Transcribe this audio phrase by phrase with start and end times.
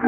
[0.00, 0.06] Тут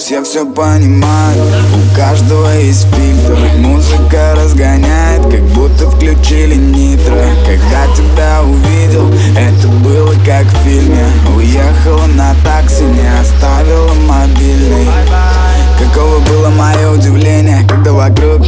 [0.00, 1.38] все все понимают,
[1.72, 3.38] у каждого есть фильтр.
[3.56, 7.24] Музыка разгоняет, как будто включили нитро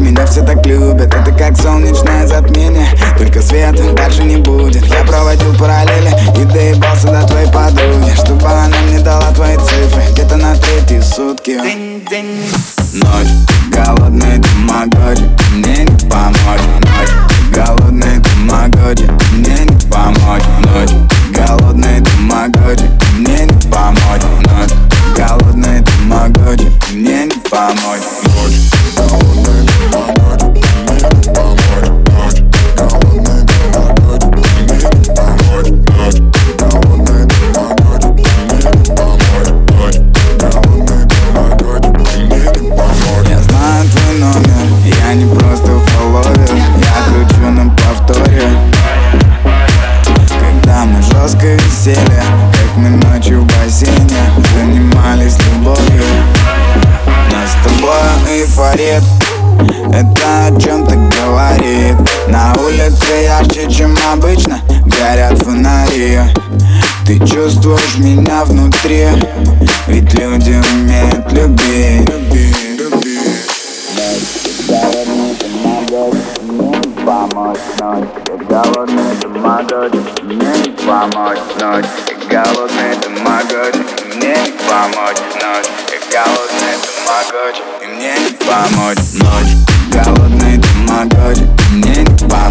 [0.01, 4.85] меня все так любят Это как солнечное затмение, только света дальше не будет.
[4.87, 8.15] Я проводил параллели и доебался до твоей подруги.
[8.15, 11.59] Чтобы она мне дала твои цифры, где-то на третьи сутки.
[12.93, 13.29] Ночь,
[13.71, 16.61] голодный тамагочи, мне не помочь.
[16.83, 17.11] Ночь,
[17.53, 20.43] голодный тамагочи, мне не помочь.
[20.61, 20.91] Ночь,
[21.31, 24.23] голодный тамагочи, мне не помочь.
[24.43, 24.73] Ночь,
[25.17, 28.03] голодный тамагочи, мне не помочь.
[28.25, 28.68] Ночь,
[51.89, 52.23] висели,
[52.53, 54.17] как мы ночью в бассейне
[54.55, 56.03] Занимались любовью.
[57.33, 59.03] Нас с тобой эйфорит
[59.93, 61.97] это о чем-то говорит.
[62.29, 66.21] На улице ярче, чем обычно Горят фонари.
[67.07, 69.09] Ты чувствуешь меня внутри
[69.87, 72.09] Ведь люди умеют любить
[77.09, 78.05] помочь ночь
[78.51, 80.53] голодный ты могут мне
[80.87, 81.87] помочь ночь
[82.29, 83.77] голодный ты могут
[84.15, 84.37] мне
[84.69, 85.71] помочь ночь
[86.13, 88.15] голодный ты могут и мне
[88.47, 91.39] помочь ночь Голодный ты могут
[91.73, 92.48] мне помочь.